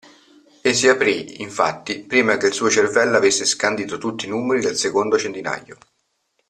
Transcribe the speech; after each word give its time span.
E 0.63 0.73
si 0.73 0.87
aprì, 0.87 1.43
infatti, 1.43 2.01
prima 2.03 2.35
che 2.37 2.47
il 2.47 2.53
suo 2.53 2.71
cervello 2.71 3.17
avesse 3.17 3.45
scandito 3.45 3.99
tutti 3.99 4.25
i 4.25 4.29
numeri 4.29 4.61
del 4.61 4.75
secondo 4.75 5.15
centinaio. 5.15 5.77